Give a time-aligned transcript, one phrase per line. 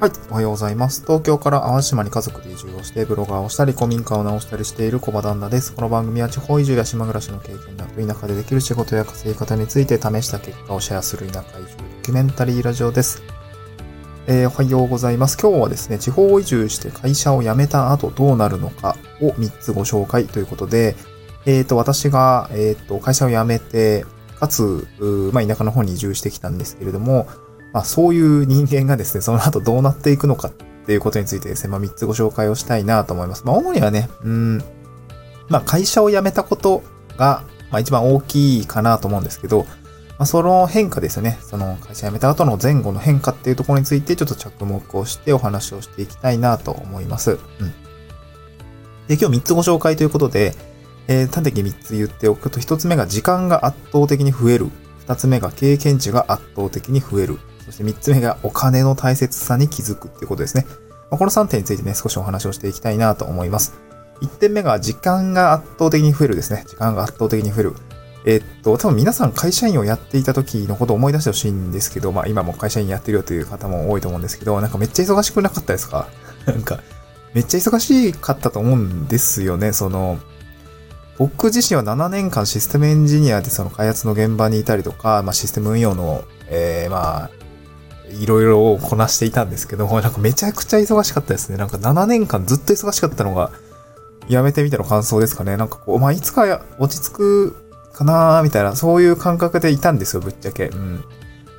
[0.00, 0.12] はい。
[0.30, 1.02] おはようございます。
[1.02, 5.74] 東京から淡島に家族で移住をして、ブロガーをしたり、古民家を直したりしている小場旦那です。
[5.74, 13.22] この番組は地方移住や島暮らしの経験など、田舎でできる仕事や稼ぎ方について試した結果をシェアする田舎移住ドキュメンタリーラジオです。
[14.26, 15.36] えー、おはようございます。
[15.36, 20.96] 今日はですね、地方移住して会社を辞めた後どうなるのかを3つご紹介ということで、
[21.44, 24.06] えっ、ー、と、私が、えっ、ー、と、会社を辞めて、
[24.38, 24.88] かつ、
[25.34, 27.28] まあ、田舎の方に移住してきたんですけれども、
[27.72, 30.52] まあ、そういう人間がですね、その後どうなっていくのかっ
[30.86, 33.44] ていうことについてですね、まあ、3つご紹介をしたいなと思います。
[33.44, 34.58] まあ、主にはね、うん、
[35.48, 36.82] まあ、会社を辞めたこと
[37.16, 39.64] が、まあ、一番大きいかなと思うんですけど、
[40.20, 41.38] まあ、その変化ですよね。
[41.40, 47.32] その会社辞めた後の前後の変化っていうところについてちょっと着目をしてお話をしていきたいなと思います。
[47.32, 47.38] うん。
[49.08, 50.54] で、今日3つご紹介ということで、
[51.08, 54.68] えー、端的に3つ言っておくと、1つ目が時間が圧倒的に増える。
[55.06, 57.38] 2つ目が経験値が圧倒的に増える。
[57.70, 60.66] そして3つ目がお金の大切さに気づくっていうことですね。
[61.10, 63.74] まこの3点についてね、少しお話をしていきたいなと思います。
[64.22, 66.64] 1点目が時間が圧倒的に増えるですね。
[66.66, 67.74] 時間が圧倒的に増える。
[68.26, 76.08] えっと、多分皆さん会社員をやっていた時のことを思い出してほしいんですけど、まあ今も会社員やってるよという方も多いと思うんですけど、なんかめっちゃ忙しくなかったですか？
[76.46, 76.80] なんか、
[77.34, 79.72] めっちゃ忙しかったと思うんですよね。
[79.72, 80.18] その、
[81.16, 87.30] 僕自身は7年間システムエンジニアでその開発の現場にいたりとか、まあシステム運用の、えー、まあ、
[88.12, 91.56] いろいろこなしていたんですけども、 なんかめちゃくちゃ忙しかったですね。
[91.56, 93.50] なんか7年間ずっと忙しかったのが、
[94.28, 95.56] やめてみての感想ですかね。
[95.56, 97.56] なんかこう、まあ、いつか落ち着く
[97.92, 100.66] かなみたいな、そういう感覚でいたんですよ、ぶっちゃけ。
[100.66, 100.94] うん。
[100.96, 101.02] ま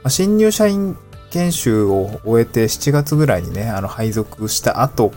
[0.05, 0.95] あ、新入社員
[1.31, 5.11] 研修を終えて7月ぐらいにね、あの、配属した後、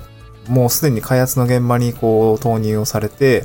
[0.48, 3.44] もうすでに開発の現場にこう、投入をされて、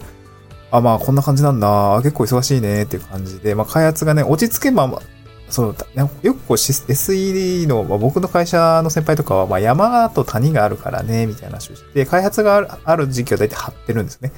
[0.71, 1.99] あ、まあ、こんな感じなんだ。
[2.03, 5.01] 結構忙しいねっていう感じで、まあ、開発がね、落ち着けば、
[5.49, 5.75] そう、
[6.21, 14.31] よくこう SED の、まあ、僕の会社の先輩とかは、まあ、山と谷があるからね、みたいな話をして、開発があるある時期は大体張ってるんですね。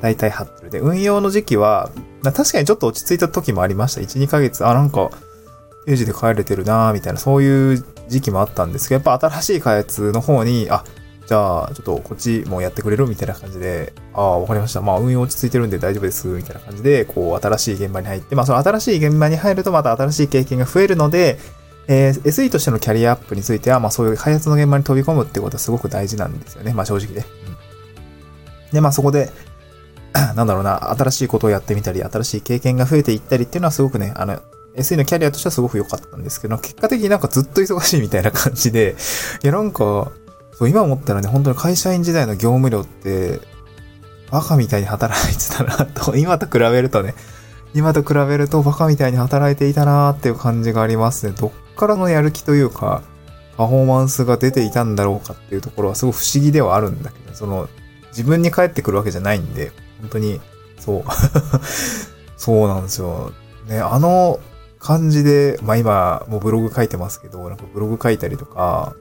[0.00, 0.70] 大体張ってる。
[0.70, 1.90] で、運用の時期は、
[2.22, 4.00] 確かにちょっと落ち着いた時もありました。
[4.00, 5.10] 1、2ヶ月、あ、なんか、
[5.86, 10.84] 定時で帰れてるなみたいな、そういう時期もあったんですけど、やっぱ新しい開発の方に、あ、
[11.26, 13.06] じゃあ、ちょっとこっちもやってくれる？
[13.06, 14.82] みたいな感じで、ああ、わかりました。
[14.82, 16.28] まあ、運用落ち着いてるんで大丈夫です。
[16.28, 21.38] みたいな感じで、こう、新しい現場に入って、まあ、その新しい現場に入るとまた新しい経験が増えるので、
[21.86, 26.72] えー、SE としてのキャリアアップについては、まあ、そういう開発の現場に飛び込むってことはすごく大事なんですよね。
[26.72, 27.20] まあ、正直で。
[27.20, 27.24] うん。
[28.72, 29.30] で、まあ、そこで、
[30.36, 34.40] なんだろうな、新しいことをやってみたり、新しい経験が増えていったりっていうのはすごくね、あの、
[34.76, 38.96] SE のキャリアとしてはすごく良かったんですけど、結果的になんかずっと忙しいみたいな感じで、
[39.42, 40.10] いや、なんか、
[40.56, 43.40] そう、今思ったらね、本当に会社員時代の業務量って、
[44.30, 47.14] バカみたいに働いてたなと、 今と比べるとね、
[47.74, 51.32] 今と比べるとバカみたいに働いていたなっていう感じがありますね。
[51.36, 53.02] どっからのやる気というか、
[53.56, 57.68] パフォーマンスが出ていたんだろうかっていうところはすごく不思議ではあるんだけど、その、
[58.08, 60.40] 自分に返ってくるわけじゃないんで、本当に、
[60.78, 61.04] そう。
[62.36, 63.32] そうなんですよ。
[63.68, 64.40] ね、あの
[64.78, 68.94] 感じで、まあ今、もうブログ書いてますけど、なんかブログ書いたりとか、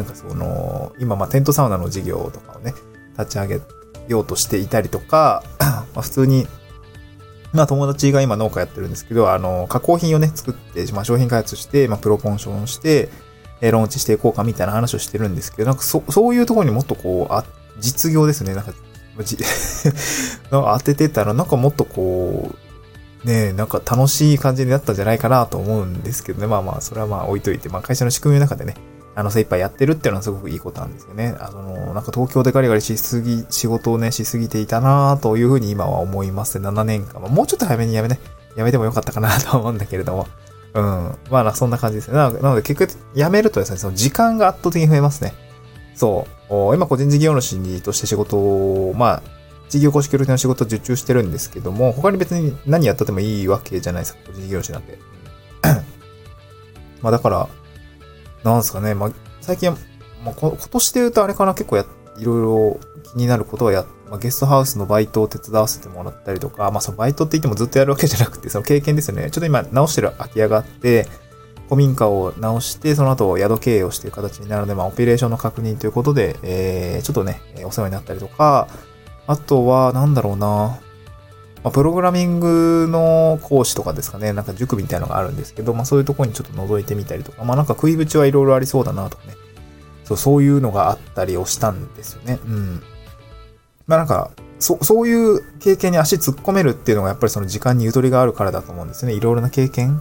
[0.00, 2.72] なんかその、今、まあ、テントサウナの事業とかをね、
[3.18, 3.60] 立ち上げ
[4.08, 5.44] ようとしていたりとか、
[5.94, 6.46] ま、普通に、
[7.52, 13.10] まあ、友達が今農家やってるんですけど、あの、加工品をね、作って、まあ、商品開発して、まあ、プロポンションして、
[13.60, 17.44] えローンチしていこうかみたいな話をしてるんですけど、なんかそ、そういうところにもっとこう、あ、
[17.78, 18.54] 実業ですね。
[18.54, 18.72] なんか、
[19.22, 19.36] じ
[20.50, 22.70] なんか当ててたら、なんかもっとこう、
[23.26, 26.46] ねなんか楽しい感じになったんじゃないかなと思うんですけどね。
[26.46, 28.74] まあまあ、それはまあ置いといて、まあ会社の仕組みの中でね、
[29.14, 31.36] あの、精一杯やってるっていうのはすごくいいことなんですよね。
[31.40, 36.68] あの、なんか東京でガリガリしすぎ、仕事をね、しすぎていたなというふうに今は思いますね。
[36.68, 37.20] 7年間。
[37.20, 38.20] もうちょっと早めにやめね、
[38.56, 40.26] やめてもよかったかなと思うんだけれども。
[40.74, 41.18] うん。
[41.30, 42.14] まあ、そんな感じですね。
[42.14, 45.34] なので、結局、やめるとですね、その時間が圧倒的に増えますね。
[45.94, 46.74] そう。
[46.74, 49.22] 今、個人事業主として仕事を、まあ、
[49.68, 54.98] 事業公式協力の仕事を受注してるんですけども、他に別に何やったってもいいわけじゃないですか、個人事業主なんて。
[57.02, 57.48] まあだから、
[58.44, 59.76] なんすかね、まあ、最近は、
[60.24, 61.84] まあ、今年で言うとあれかな、結構や、
[62.18, 69.30] いろいろ気になることはや、まあ、ゲストハウスのバイトを手伝わせてもらったりとか、まあ、そのバイトって言ってもずっとやるわけじゃなくて、 その経験ですよね。
[69.30, 71.06] ちょっと今直してる空き家があって、
[71.68, 78.66] 古民家を直して、その後宿経営をしている形になるので、まあ、オペレーションの確認ということで、えー、ちょっとね、お世話になったりとか、
[79.26, 80.80] あとは、なんだろうな、
[81.62, 89.34] まあ、プログラミングの講師とかですかね、なんか塾みたいなのがあるんですけど、まあそういうとこにちょっと覗いてみたりとか、まあなんか食い口はいろいろありそうだなとかね、
[90.04, 92.38] そう、そういうのがあったりをしたんですよね。
[92.46, 92.82] うん。
[93.86, 99.12] まあなんか、そ、そういう経験に足突っ込めるっていうのがやっぱりその時間にゆとりがあるからだと思うんですね。
[99.12, 100.00] いろいろな経験、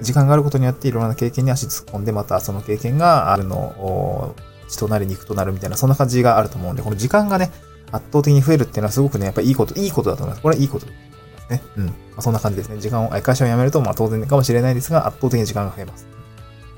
[0.00, 4.34] 時間があることによっていろいろな経験に足突っ込んで、またその経験があるのを
[4.68, 7.50] 血となり肉となるみたいな、そんな感じがあると思うんで、この時間がね、
[7.92, 10.42] 圧倒的に増えるっていうのはすごくね、やっぱいいこと、いいことだと思います。
[10.42, 11.62] これはいいことだと思いますね。
[11.76, 11.86] うん。
[11.86, 12.78] まあ、そんな感じですね。
[12.78, 16.06] 時間を、会社を辞めると、まあ当然かもしれないですが、圧倒的に時間が増えます。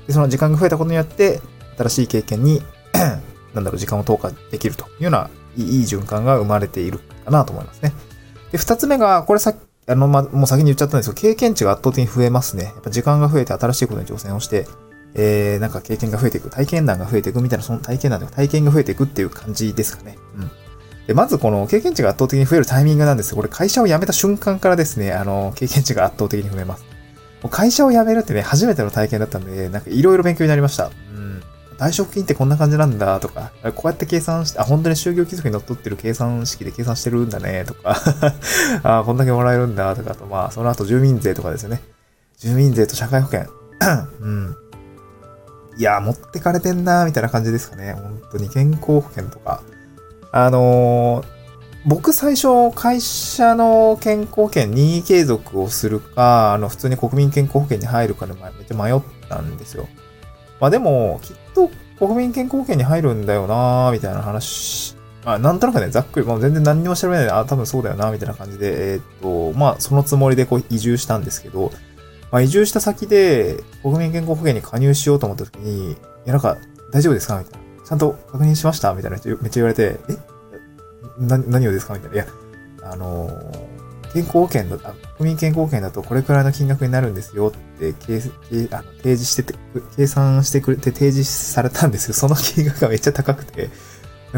[0.07, 1.41] で、その時間が増えたことによって、
[1.77, 2.61] 新しい経験に
[3.53, 7.93] なんだろう、時間を投下できるというような、いい循環が生まれているかなと思いますね。
[8.51, 9.53] で、二つ目が、これさ
[9.85, 12.65] あの、ま、もう先に言っちゃったんですけど、経験値が圧倒的に増えますね。
[12.65, 14.65] やっぱ時間が増えて新しいことに挑戦をして、
[15.15, 20.17] えー、なんか経験が増えていく、体験談が増えていくみたいな、その体験談で体験が増えていくっていう感じですかね。
[20.37, 20.51] うん。
[21.07, 26.85] で、まずこの経験値が圧倒的に増えるタイミングなんですこれ会社を辞めた瞬間からですね、あの、経験値が圧倒的に増えます。
[27.49, 30.91] 会社を辞めるってね、初めての体験だったんで、なんかいろいろ勉強になりました。
[31.15, 31.43] うん。
[31.77, 37.97] 退職金ってこんな感じなんだとか、こうやって計算して、あ、本当に就業規則にのっってる計算式で計算してるんだねとか
[38.83, 41.81] あ、こんだけもらえるんだとかと、まあ、その後住民税とかですよね。
[42.37, 43.49] 住民税と社会保険。
[44.21, 44.55] うん。
[45.77, 47.93] いや、持ってかれてんなみたいな感じですかね。
[47.93, 49.61] 本当に健康保険とか。
[50.35, 51.25] あのー、
[51.85, 59.87] 僕最初会社の健康保険任意継続をするか、あの普通に国民健康保険に入るかでめっちゃ迷ったんですよ。
[60.59, 61.69] まあでも、きっと
[61.99, 64.95] 国民健康保険に入るんだよなみたいな話。
[65.23, 69.03] まあなんとなくね、ざっくり、まあ全然何にも調べないで、あ、多分そうだよなみたいな感じで、えー、っ
[69.53, 71.71] と、まあそのつもりでこう移住したんですけど、
[72.31, 75.95] まあ移住した先で国民健康保険に加入しようと思った時に、い
[76.25, 76.57] やなんか
[76.91, 77.37] 大丈夫ですか？
[77.37, 77.62] みたいな。
[77.93, 78.93] ゃんと確認しました？
[78.93, 80.17] みたいなめっちゃ言われて、え？
[81.25, 81.93] な、何をですか？
[81.93, 82.15] みたいな。
[82.15, 82.27] いや、
[82.83, 83.29] あの
[84.13, 88.21] 健康保険だ、国民健康保険だとこれくらいの金額になるんですよって計
[88.71, 89.55] あの提示してて、
[89.95, 92.13] 計算してくれて提示されたんですよ。
[92.13, 93.69] その金額がめっちゃ高くて、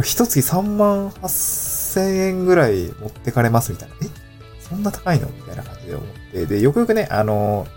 [0.02, 3.96] 一月3万8000円ぐらい持ってかれますみたいな。
[4.04, 4.08] え？
[4.62, 5.28] そんな高いの？
[5.28, 6.46] みたいな感じで思って。
[6.46, 7.68] で、よくよくね、あの、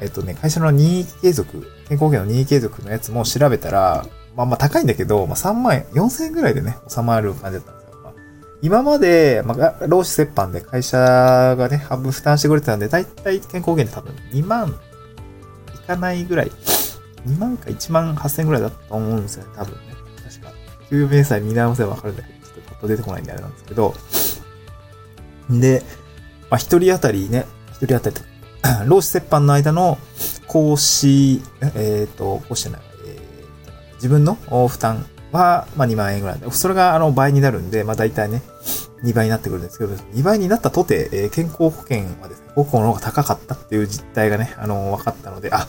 [0.00, 4.06] えっとね、会社の任意継続、健康保険の任意継続のやつも調べたら、
[4.36, 8.00] まあまあ高いんだけど、まあ3万円、4000円ぐらいでね、収まる感じだったんですよ。
[8.02, 8.12] まあ
[8.62, 14.78] 今まで、まあ、労使折半で会社がね、半分負担してくれてたんで、だいたい健康保険って多分2万
[15.74, 16.52] いかないぐらい、
[17.26, 19.80] 2万か1万8000円ぐらいだったと思うんですよね、多分ね。
[20.22, 20.52] 確か。
[20.90, 23.94] 救命さえ見直せばわかるんだけど、ちょっとパッと出てこないんであれなんですけど。
[25.50, 25.82] で、
[26.50, 28.16] まあ、一人当たりね、一人当たり、
[28.86, 29.98] 労使折半の間の
[30.46, 32.80] 講師、えっ、ー、と、講師じゃない、
[33.96, 34.34] 自分の
[34.68, 36.38] 負担は、まあ、2万円ぐらい。
[36.50, 38.42] それが、あの、倍になるんで、まあ、大体ね、
[39.02, 45.68] 2倍になってくるんですけど、2倍になったとて、えー、健康保険はですね、国庫の方が高かったっていう実態がね、あの、分かったので、あ、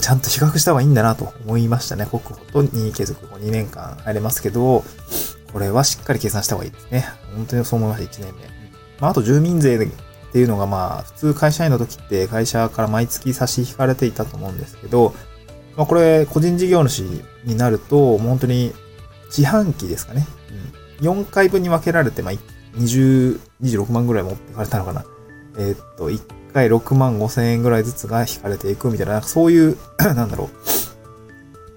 [0.00, 2.06] ちゃんと比較した方がいいんだなと思いましたね。
[2.06, 4.84] 国庫と任意継続2年間入れますけど、
[5.52, 7.06] これはしっかり計算した方がいいですね。
[7.34, 8.40] 本当にそう思いました、1年目。
[9.00, 9.88] まあ、あと住民税っ
[10.32, 15.14] ていうのがまあ、普通会社員の時って会社から毎月差し引かれていたと思うんですけど、
[15.76, 17.00] まあ、これ、個人事業主
[17.44, 18.72] になると、本当に
[19.30, 20.26] 四半期ですかね。
[21.00, 22.34] うん、4回分に分けられて、まあ、
[22.78, 25.04] 20、26万ぐらい持ってかれたのかな。
[25.58, 26.20] えー、っと、1
[26.52, 30.50] 回6万5千円ぐらいずつが引かれていくみたいな、なんかそういう、 なんだろ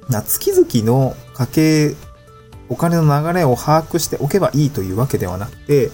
[0.07, 0.11] う。
[0.11, 1.95] な、月々の家計、
[2.69, 5.91] お金の流れを把握しておけばいいというわけではなくて、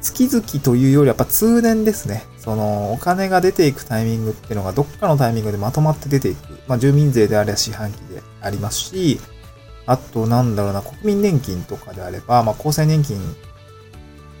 [0.00, 2.24] 月々というよりやっぱ通年ですね。
[2.40, 6.58] そのお金が出ていくタイミングっていうのがどっかのタイミングでまとまって出ていく。
[6.66, 9.20] まあ住民税であれば四半期でありますし、
[9.86, 13.18] あとなんだろうな、国民年金とかであれば、まあ厚生年金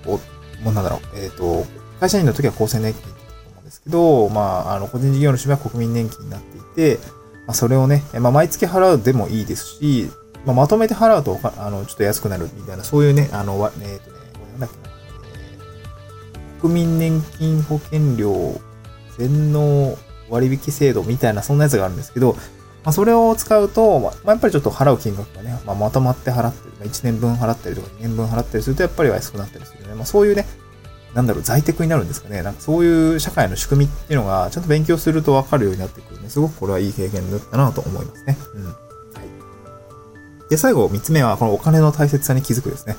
[0.06, 0.18] を、
[0.62, 1.66] もうなんだろう、えっ、ー、と、
[2.00, 3.14] 会社員の時は厚生年金だと
[3.50, 4.40] 思うんですけど、ま
[4.70, 6.98] あ、あの、個人事業主は国民年金になっていて、
[7.46, 10.10] まあ、それをね、まあ、毎月払うでもいいですし、
[10.46, 14.16] まあ、まとめて払うと、あの、ちょっと安くなるみたいな、そういうね、あの、えっ、ー、とね、
[14.52, 14.89] なんだっけな、
[16.60, 18.60] 国民年金保険料
[19.18, 19.96] 全納
[20.28, 22.34] 割引制度みたいな、そんなやつがあるんですけど、
[22.84, 29.94] まあ、それを使うと、まあ、やっぱりちょっと払う金額がね、まあ、まとまって払ってる、まあ、1年分払ったりとか2年分払ったりすると、やっぱり安くなったりするね。
[29.94, 30.46] まあ、そういうね、
[31.14, 32.42] なんだろう、在宅になるんですかね。
[32.42, 36.30] なんかそういう社会の仕組みっていうのが、ちゃんと勉強するとわかるようになってくるね。
[36.30, 38.38] すごくこれはいい経験だったなと思いますね。
[38.54, 38.64] うん。
[38.66, 38.74] はい。
[40.48, 42.96] で、最後、3つ目は、このお金の大切さに気づくですね。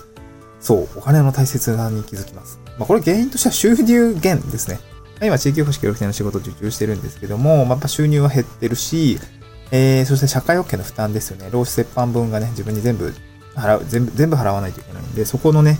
[0.59, 2.59] そう、お金の大切さに気づきます。
[2.81, 4.79] まあ、これ原因としては収入減ですね。
[5.21, 9.19] 今、地域保守協力隊の仕事を受注してるんですけども、まあ、やっぱ収入は減ってるし、
[9.69, 11.49] えー、そして社会保険の負担ですよね。
[11.51, 13.13] 労使折半分がね、自分に全部
[13.55, 15.77] 払う、全部、全部払わないといけないんで、そこのね、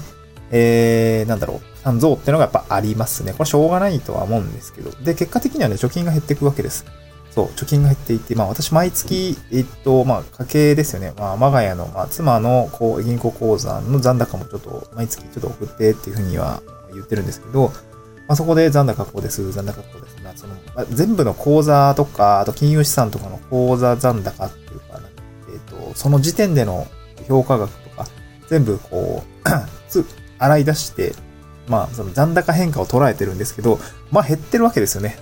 [0.51, 3.33] えー、なんだろう、負担増っていうのがやっぱありますね。
[3.33, 4.91] これしょうがないとは思うんですけど。
[5.03, 6.85] で、結果的にはね、貯金が減っていくわけです。
[7.31, 11.13] そう、貯金が減っていて、まあ私毎月、えっと、まあ家計ですよね。
[11.17, 16.61] まあ我が家の、まあ妻のこう銀行口座の残高もちょっと毎月ちょっと送ってっていうふうには
[16.93, 17.71] 言ってるんですけど、
[18.27, 20.17] まあ、そこで残高こうです、残高こうです。
[20.23, 24.99] まあ、その、まあ、全部の口座とか、あと金融資産とかの口座残高っていうか、
[25.49, 26.87] えっ、と、その時点での
[27.27, 28.05] 評価額とか、
[28.47, 29.49] 全部こう、
[30.39, 31.13] 洗い出して、
[31.67, 33.79] まあ、その残高変化を捉えてるんですけど、
[34.11, 35.17] まあ減ってるわけですよね。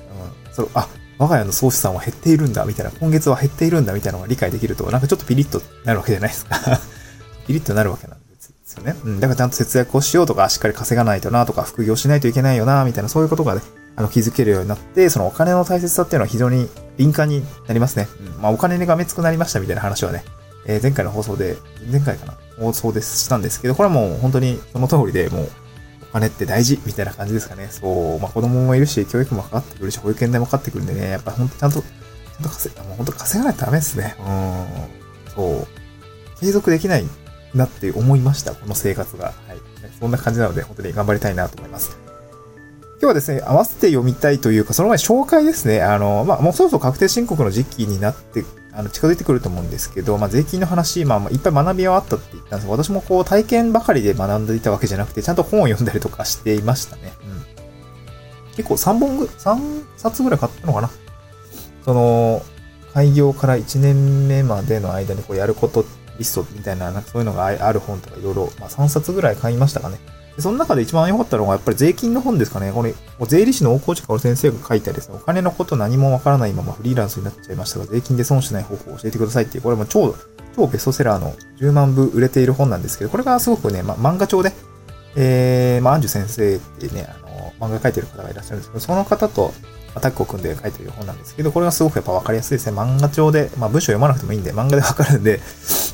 [0.45, 0.53] うん。
[0.53, 0.87] その、あ、
[1.19, 6.55] 我が家の総資産は減っているんだ、みたいな、今月は減っているんだ、みたいなのが理解できると、なんかちょっとピリッとなるわけじゃないですか
[7.45, 8.23] ピリッとなるわけなんで
[8.65, 8.95] すよね。
[9.03, 9.19] うん。
[9.19, 13.61] だからちゃんと節約をしようとか、しっかり稼がないとなとか、副業しないといけないよな、みたいな、そういうことがね、
[13.97, 18.07] あの、気づけるようになって、そのお金の大切さっていうのは非常に敏感になりますね。
[18.35, 18.41] うん。
[18.41, 20.23] まあ、お金がめつくなりましたみたいな話はね、
[20.65, 21.57] えー、前回の放送で、
[21.91, 25.49] 前回かな放送でしたんですけど、これはもう本当にその通りで、もう、
[26.09, 27.67] お金って大事みたいな感じですかね。
[27.69, 28.19] そう。
[28.19, 34.15] まあ、子供もいるし、教育もかかってくるし、保育園代もかかってくるんでね、やっぱ本当ちゃんと、ちゃんと稼、もう本当稼がないとダメですね。
[34.19, 34.21] う
[35.31, 35.33] ん。
[35.35, 35.67] そう。
[36.39, 37.05] 継続できない
[37.53, 38.53] なって思いました。
[38.53, 39.25] この生活が。
[39.25, 39.59] はい。
[39.99, 41.97] そんな感じなので、本当に頑張りたいなと思います。
[43.01, 45.81] 今日はですね、合わせて読みたいというか、その前紹介ですね。
[45.81, 57.13] あの、まあ、もうそろそろ確定申告の時期になって、あの、近づいてくると思うんですけど、まあ、税金の話、まあ、いっぱい学びはあったって言ったんですが、私もこう、体験ばかりで学んでいたわけじゃなくて、ちゃんと本を読んだりとかしていましたね。
[57.23, 58.55] うん。
[58.55, 60.89] 結構3本ぐ、3冊ぐらい買ったのかな
[61.83, 62.43] その、
[62.93, 65.85] 開業から1年目までの間にこうやること
[66.17, 69.97] リストみたいな、なんかそういうのがある本とかいろいろ、まあ3冊ぐらい買いましたかね。
[70.37, 72.71] その中で一番良かったのが、やっぱり税金の本ですかね。
[72.71, 72.93] これ、
[73.27, 80.15] 税理士の大河内薫先生が書いたですね、お金のこと何もわからないままフリーランスになっちゃいましたが、税金で損しない方法を教えてくださいっていう、これも超、
[80.55, 84.53] 超ベストセラーの10万部売れている本なんですけど、これがすごくね、ま、漫画帳で、
[85.15, 87.17] えー、まあ、アンジュ先生ってね、あ
[87.61, 89.53] の、漫画書いてる方がいらっしゃるんですけど、その方と、
[89.99, 92.77] タッグを組んで書いてる本なんですけど、これがすごくやっぱ分かりやすいですね。
[92.77, 95.39] 漫画帳で、まあ文章読まなくてもいいんで、漫画で分かるんで、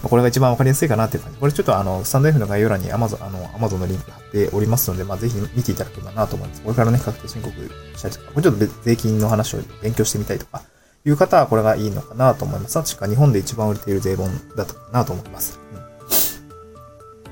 [0.10, 1.40] これが一番分かりやすいかなっていう感じ。
[1.40, 6.62] これちょっとあの、スタンド F の概要欄に Amazon、あの、Amazon のリンク貼っておりますので、まあぜひ見ていただければなと思います。
[6.62, 7.52] これからね、確定申告
[7.96, 10.62] したりとか、これちょっと税金の話を勉強してみたいとか、
[11.06, 12.74] いう方はこれがいいのかなと思います。
[12.76, 15.60] 確か日本で一番売れている税本だったかなと思います。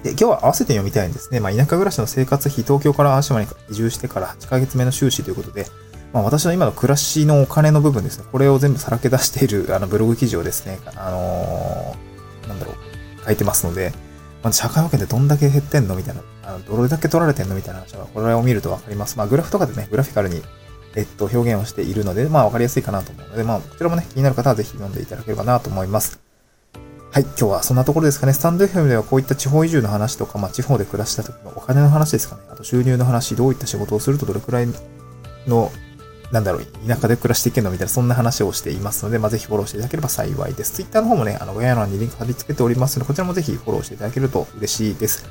[0.04, 1.40] で、今日は合わせて読みたいんですね。
[1.40, 5.66] まあ、田舎暮らしの生活費、東京から淡島に移住してから8ヶ月目の収支ということで、
[6.14, 12.13] まあ、私の今の暮らしのお金の部分ですね、これを全部さらけ出しているあのブログ記事をですね、あのー、
[12.48, 13.94] なんだろう、書いてますので、
[14.44, 19.18] まあ、社会保険でどんだけ減ってんのみたいな、あのどれだけ取られてんのみたいな話は、これを見るとわかります。
[19.18, 20.42] まあ、グラフとかでね、グラフィカルに、
[20.96, 26.20] えっと、表現をしているので、まあ、わかりやすいかなと思うので、まあ、こちらもね、気になる方はぜひ読んでいただければなと思います。
[27.12, 28.34] はい、今日はそんなところですかね。
[28.34, 32.42] スタンド FM ではこういった地方移住の話とか、まあ、地方で暮らした時のお金の話ですかね。
[32.50, 34.68] あと収入の話、どういった仕事をするとどれくらい
[35.48, 35.72] の
[36.34, 40.74] なんだろう、田舎で暮らしていけるのみたいな、そんな話をしていますので、まあ、ぜひフォローしていただければ幸いです。
[40.74, 45.30] Twitter の方もね、あの、概要欄にリンク貼り付けておりますので、こちらもぜひフォローしていただけると嬉しいです。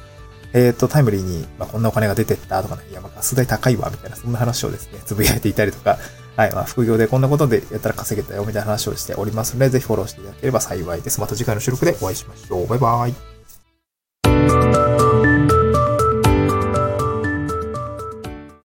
[0.53, 5.99] えっ、ー、と、タイムリーに、まあ、こんなお金が出てったとかね、いや、まあ、ガス代高いわ、みたいな、そんな話をですね、つぶやいていたりとか、
[6.37, 11.21] はい、まあ、副業でこんなことでやったら稼げたよ、みたいな話をしておりますので、ぜひフォローしていただければ幸いです。
[11.21, 12.67] また次回の収録でお会いしましょう。
[12.69, 13.32] バイバイ。